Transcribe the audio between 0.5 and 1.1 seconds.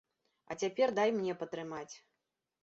А цяпер